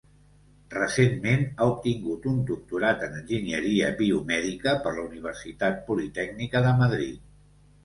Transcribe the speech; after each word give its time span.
Recentment 0.75 1.43
ha 1.57 1.67
obtingut 1.73 2.25
un 2.31 2.39
Doctorat 2.47 3.05
en 3.09 3.13
Enginyeria 3.21 3.93
Biomèdica 4.01 4.75
per 4.89 4.97
la 4.97 5.05
Universitat 5.13 5.81
Politècnica 5.93 6.67
de 6.69 6.75
Madrid. 6.85 7.25